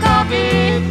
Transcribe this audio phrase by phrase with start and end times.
[0.00, 0.89] coffee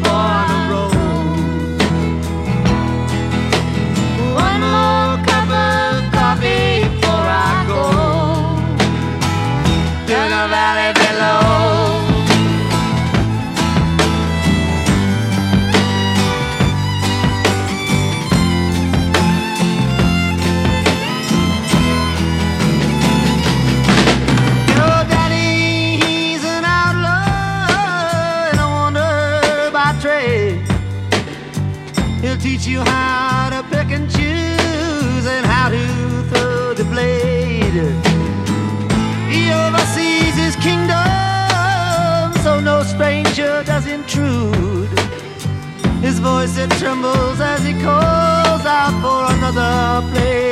[46.61, 50.48] It trembles as he calls out for another place.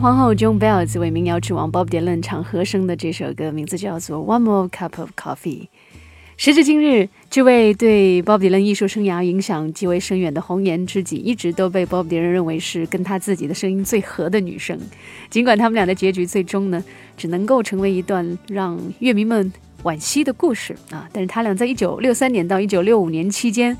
[0.00, 5.60] 皇后 Joan Baez 为民谣之王 Bob Dylan 唱和声的这首歌，名字叫做《One More Cup of Coffee》。
[6.36, 14.78] 时至今日，这位对 Bob Dylan 艺术生涯影响极为深远的红颜知己，一直都被 Bob Dylan 认为是跟他自己的声音最合的女生。
[15.28, 16.82] 尽管他们俩的结局最终呢，
[17.16, 23.76] 只能够成为一段让乐迷们惋惜的故事啊，但是他俩在1963年到1965年期间。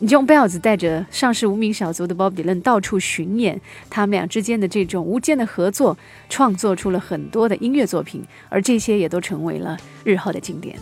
[0.00, 3.60] John b e l l s 带着上市无名小卒的 Bob Dylan 到处巡演，
[3.90, 5.98] 他们俩之间的这种无间的合作，
[6.28, 10.78] 创作出了很多的音乐作品，而这些也都成为了日后的经典。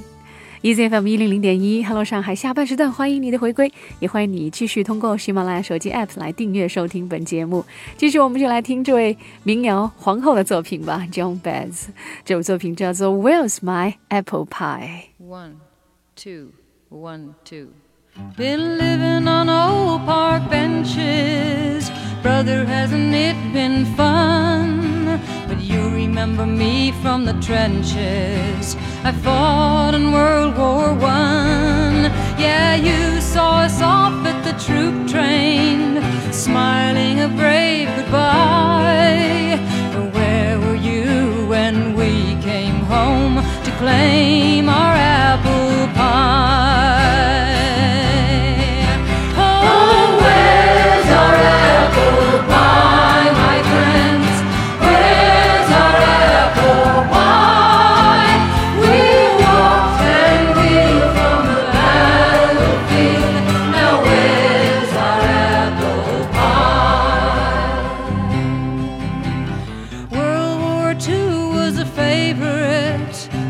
[0.62, 7.64] EZFM 一零零点一，Hello 上海，下半时段欢迎你的回归，也欢迎你继续通过喜马拉雅手机 App 来订阅收听本节目。
[7.96, 11.90] 继续，我们就来听这位民谣皇后的作品吧，John b e l l s
[12.24, 15.04] 这首作品叫做 Where's My Apple Pie。
[15.20, 15.52] One,
[16.16, 16.50] two,
[16.90, 17.68] one, two.
[18.34, 21.90] Been living on old park benches.
[22.22, 25.20] Brother, hasn't it been fun?
[25.46, 28.74] But you remember me from the trenches.
[29.04, 32.10] I fought in World War One.
[32.40, 36.00] Yeah, you saw us off at the troop train,
[36.32, 39.60] smiling a brave goodbye.
[39.92, 45.35] But where were you when we came home to claim our apple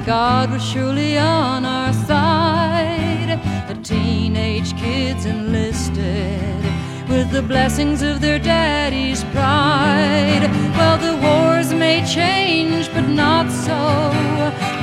[0.06, 3.40] God was surely on our side.
[3.66, 6.62] The teenage kids enlisted
[7.08, 10.48] with the blessings of their daddy's pride.
[10.76, 13.80] Well, the wars may change, but not so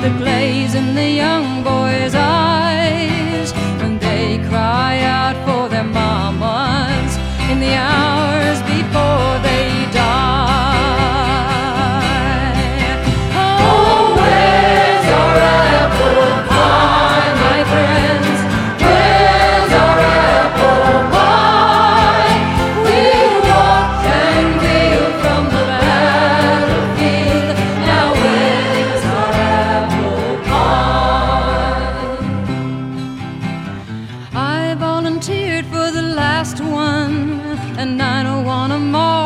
[0.02, 7.16] the glaze in the young boys' eyes when they cry out for their mamas
[7.50, 9.63] in the hours before they
[37.76, 39.24] and I don't want to moralize.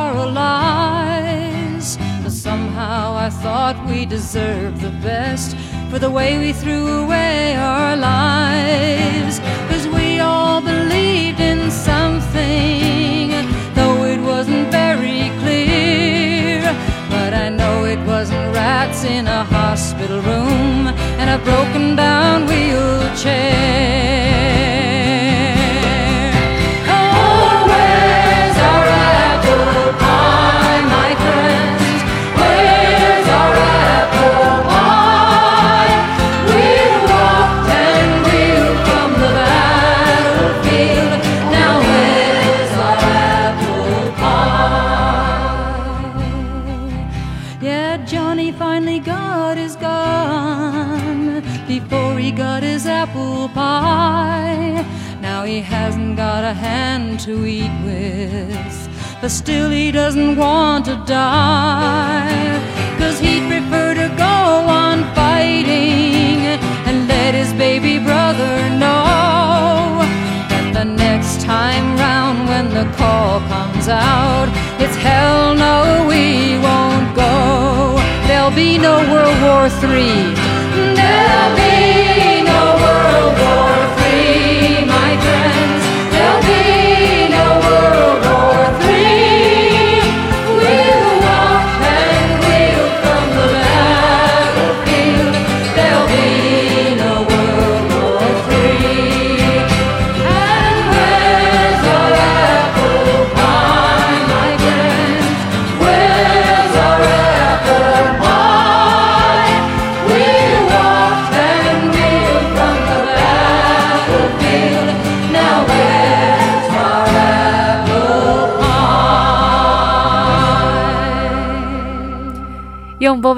[2.23, 5.57] But somehow I thought we deserved the best
[5.91, 9.41] for the way we threw away our lives.
[9.69, 13.31] Cause we all believed in something,
[13.75, 16.63] though it wasn't very clear.
[17.11, 20.89] But I know it wasn't rats in a hospital room
[21.21, 23.99] and a broken down wheelchair.
[56.49, 58.79] A hand to eat with,
[59.21, 62.59] but still he doesn't want to die.
[62.99, 64.37] Cause he'd prefer to go
[64.83, 66.41] on fighting
[66.89, 70.01] and let his baby brother know
[70.49, 74.49] that the next time round when the call comes out,
[74.81, 78.01] it's hell no, we won't go.
[78.27, 80.33] There'll be no World War III.
[80.97, 83.98] There'll be no World War III,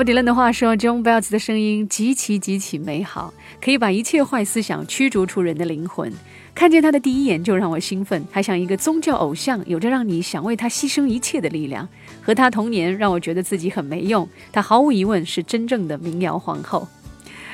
[0.01, 0.05] pie?
[0.05, 6.13] 用 Bob Dylan 的话说，John Bells 的声音极其极其美好，可以把一切坏思想驱逐出人的灵魂。
[6.55, 11.89] 看见他的第一眼就让我兴奋，还像一个宗教偶像，有着让你想为他牺牲一切的力量。
[12.23, 14.29] 和他同年，让我觉得自己很没用。
[14.53, 16.89] 他毫无疑问是真正的民谣皇后。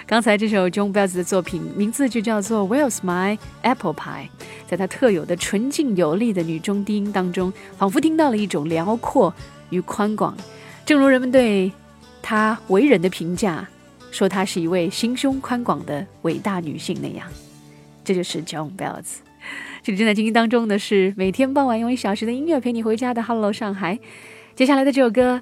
[0.07, 4.25] 刚才这首 John Bells 的作品名字就叫做《Where's My Apple Pie》。
[4.69, 9.35] 在他特有的纯净有力的女中低音当中，仿佛听到了一种辽阔
[9.71, 10.37] 与宽广。
[10.85, 11.73] 正如人们对
[12.29, 13.65] 她为人的评价，
[14.11, 17.25] 说她是一位心胸宽广的伟大女性那样。
[18.03, 19.19] 这就是 John Bells。
[19.85, 23.97] 这里正在进行当中的是每天傍晚用一小时的音乐陪你回家的 Hello 上海。
[24.57, 25.41] 接下来的这首歌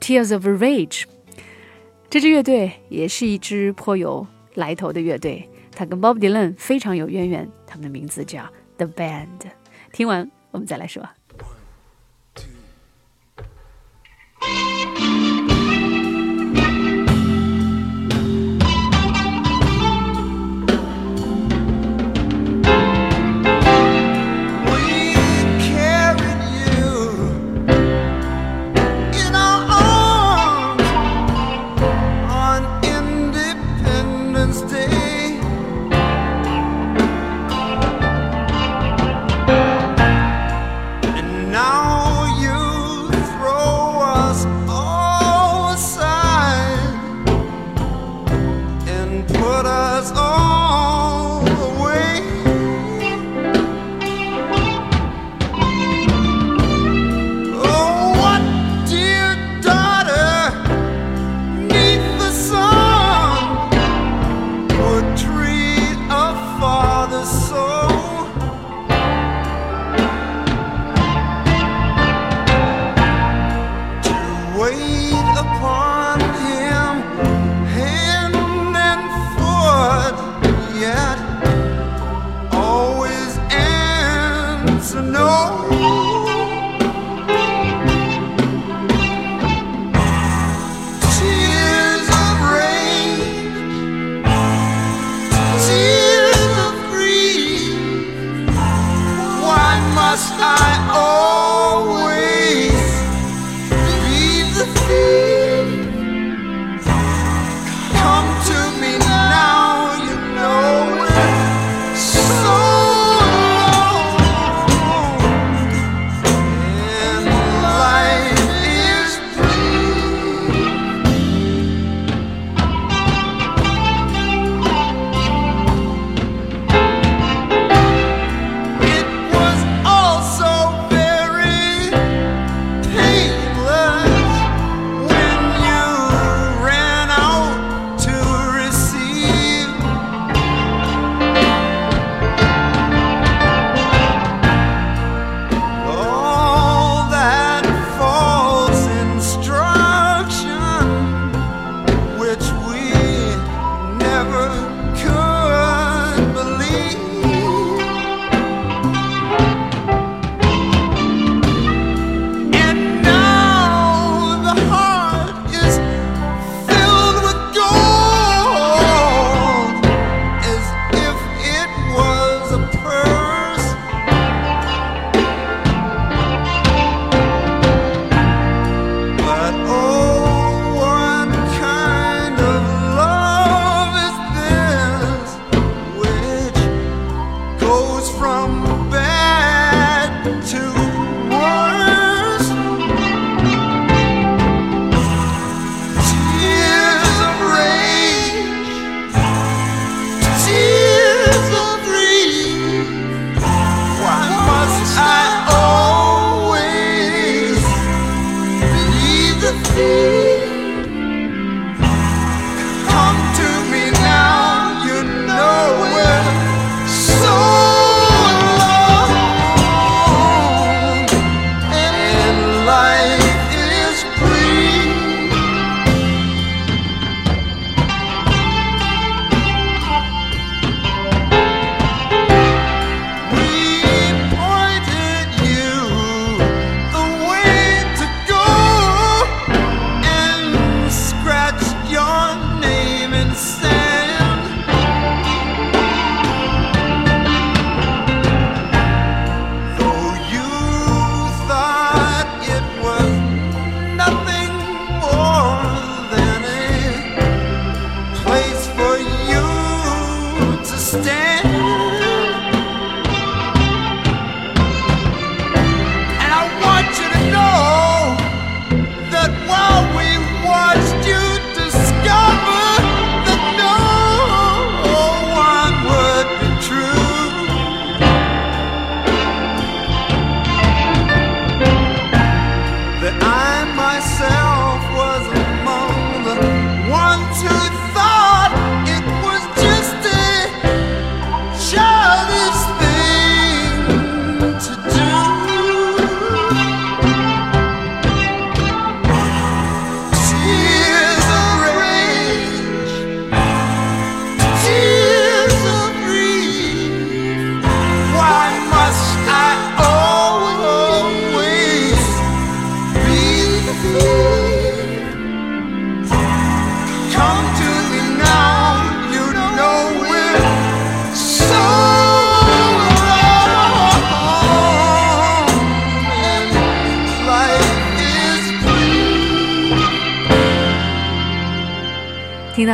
[0.04, 1.02] 《Tears of Rage》，
[2.10, 8.44] 这支乐队也是一支颇有来头的乐队，它跟 Bob Dylan 非常有渊源，他们的名字叫
[8.76, 9.52] The Band。
[9.92, 11.08] 听完我们再来说。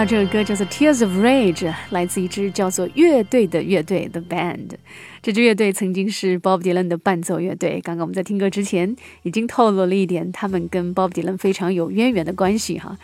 [0.01, 4.71] 到这首歌叫做《Tears of Rage》，来自一支叫做乐队的乐队 The Band。
[5.21, 7.83] 这支乐队曾经是 Bob Dylan 的伴奏乐队。
[7.83, 12.97] 刚刚我们在听歌之前已经透露了一点，他们跟 Bob Dylan 非常有渊源的关系哈。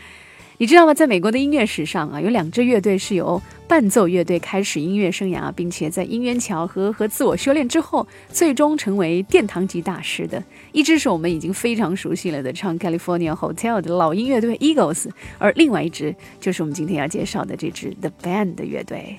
[0.59, 0.95] 你知道吗？
[0.95, 10.43] 在美国的音乐史上啊，有两支乐队是由伴奏乐队开始音乐生涯，并且在因缘巧合和自我修炼之后，最终成为殿堂级大师的。
[10.73, 19.19] 一支是我们已经非常熟悉了的唱《California Hotel》的老音乐队 Eagles，而另外一支就是我们今天要介绍的这支 The Band 的乐队。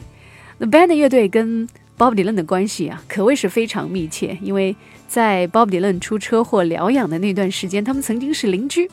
[0.57, 1.67] The Band 的乐队跟
[1.99, 4.75] Bob Dylan 的关系啊，可谓是非常密切，因为
[5.07, 8.89] 在 Bob Dylan 出车祸疗养的那段时间，他们曾经是邻居。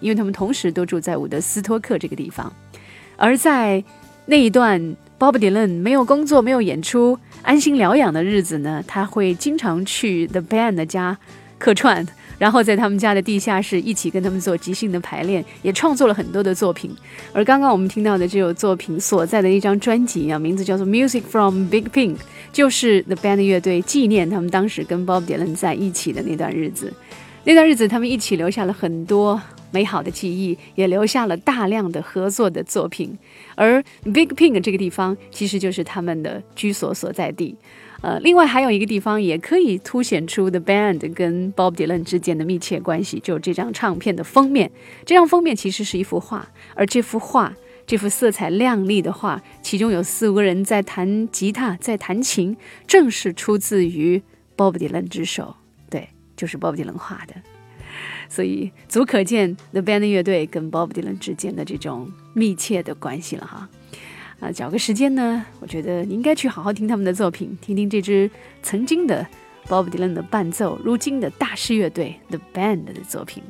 [0.00, 2.52] 因为他们同时都住在伍德斯托克这个地方，
[3.16, 3.82] 而在
[4.26, 4.80] 那一段
[5.18, 11.16] Bob Dylan 没有工作、没有演出、安心疗养的日子呢，他会经常去 The Band 的家
[11.58, 16.94] 客串，然后在他们家的地下室一起跟他们做即兴的排练，也创作了很多的作品。
[17.32, 22.16] 而刚刚我们听到的这首作品所在的一张专辑啊，名字叫做《Music from Big Pink》，
[22.52, 26.92] 就是 The Band 乐队纪念他们当时跟 Bob Dylan 在一起的那段日子。
[27.44, 29.40] 那段日子，他们一起留下了很多
[29.76, 33.18] 美好的记忆，也留下了大量的合作的作品。
[33.54, 37.54] 而 Big Pink 这个地方，其实就是他们的居所所在地。
[38.00, 44.70] 呃，另外还有一个地方也可以凸显出 The Band 跟 Bob Dylan 之间的密切关系，就是这张唱片的封面。
[45.04, 47.54] 这张封面其实是一幅画，而这幅画，
[47.86, 52.56] 这幅色彩亮丽的画，其中有四五个人在弹吉他，在弹琴，
[52.86, 54.22] 正是出自于
[54.56, 55.54] Bob Dylan 之手。
[55.90, 57.34] 对，就是 Bob Dylan 画的。
[58.28, 63.68] 所以足可见 The Band 乐队跟 Bob Dylan 之间的这种密切的关系了哈。
[64.40, 68.30] 啊，找个时间呢，我觉得你应该去好好听他们的作品，听听这支
[68.62, 69.26] 曾经的
[69.66, 73.42] Bob Dylan 的伴奏，如今的大师乐队 The Band 的作品。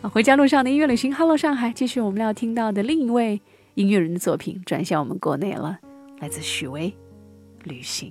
[0.00, 3.42] 啊，回家路上的音乐旅行，Hello 上海，继续我们要听到的另一位
[3.74, 5.78] 音乐人的作品，转向我们国内了，
[6.20, 6.94] 来自许巍，
[7.68, 8.10] 《旅行》。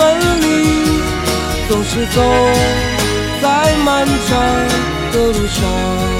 [0.00, 1.02] 分离，
[1.68, 2.22] 总是走
[3.42, 4.90] 在漫长。
[5.12, 6.19] 的路上。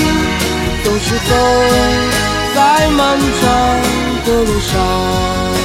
[0.91, 1.35] 总是走
[2.53, 5.60] 在漫长的路上。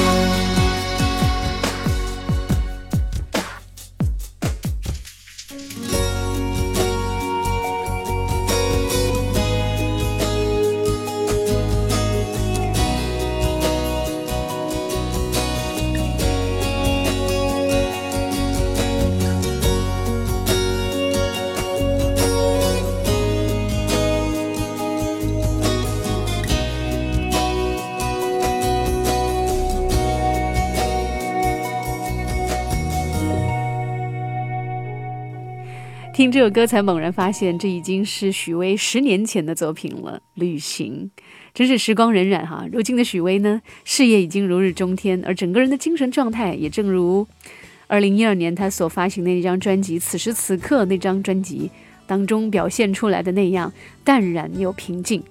[36.17, 40.19] 听这首歌，才猛然发现，这已经是许巍十年前的作品了。
[40.33, 41.11] 旅行，
[41.53, 42.65] 真是时光荏苒哈。
[42.71, 47.27] 如今的许巍呢，事业已经如日中天，而整个人的精神状态也正如
[47.85, 51.69] 二零一二年他所发行的那张专辑《此时此刻》那张专辑
[52.07, 53.71] 当中表现出来的那样
[54.03, 55.21] 淡然又平静。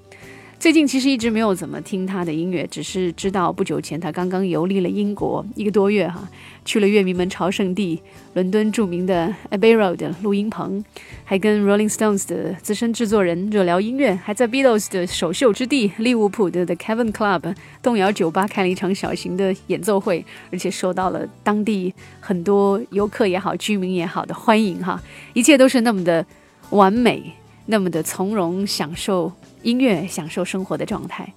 [0.58, 6.26] 最近其实一直没有怎么听他的音乐，只是知道不久前他刚刚游历了英国一个多月哈，
[6.64, 8.00] 去了乐迷们朝圣地
[8.32, 10.82] 伦敦著名的 Abbey Road 录音棚，
[11.24, 25.00] 还跟 Rolling Stones 的资深制作人热聊音乐，还在 Beatles 的首秀之地利物浦的 The Cavern Club 动摇酒吧开了一场小型的演奏会，而且受到了当地很多游客也好、居民也好的欢迎哈，
[25.34, 26.24] 一切都是那么的
[26.70, 27.34] 完美，
[27.66, 29.30] 那么的从容享受。
[29.66, 31.32] 音乐享受生活的状态，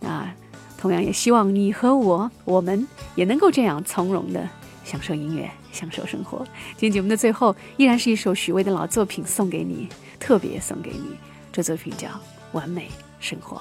[0.00, 0.28] 那
[0.76, 4.48] 同样也希望你和我，我们也能够这样从容的
[4.84, 6.44] 享受音乐，享受生活。
[6.76, 9.88] 今天节目的最后，依然是一首许巍的老作品送给你，
[10.18, 11.16] 特别送给你。
[11.52, 12.08] 这作品叫
[12.50, 12.88] 《完美
[13.20, 13.56] 生活》。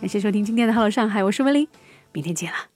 [0.00, 1.66] 感谢收听今天的《Hello 上海》，我是文林，
[2.12, 2.75] 明天见了。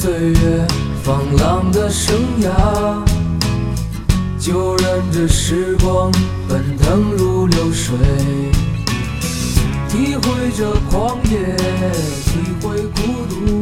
[0.00, 0.66] 岁月
[1.02, 3.04] 放浪的生涯
[4.38, 6.10] 就任这时光
[6.48, 7.98] 奔腾如流水
[9.90, 11.54] 体会这狂野
[12.24, 13.59] 体会孤独。